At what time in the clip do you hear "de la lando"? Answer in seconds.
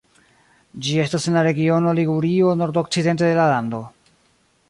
3.31-3.83